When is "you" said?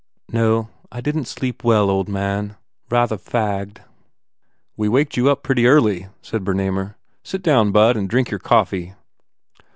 5.15-5.29